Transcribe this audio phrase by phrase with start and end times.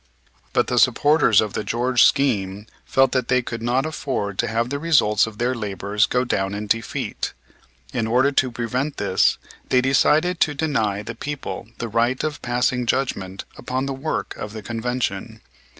[0.51, 4.71] But the supporters of the George scheme felt that they could not afford to have
[4.71, 7.33] the results of their labors go down in defeat.
[7.93, 9.37] In order to prevent this
[9.69, 14.53] they decided to deny the people the right of passing judgment upon the work of
[14.53, 15.39] the Convention.